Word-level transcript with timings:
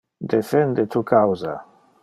Defende 0.33 0.87
tu 0.95 1.03
causa! 1.11 1.55